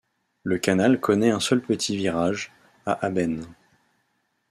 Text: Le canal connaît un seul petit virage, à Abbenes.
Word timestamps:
Le 0.41 0.57
canal 0.57 0.99
connaît 0.99 1.29
un 1.29 1.39
seul 1.39 1.61
petit 1.61 1.95
virage, 1.95 2.51
à 2.87 3.05
Abbenes. 3.05 3.45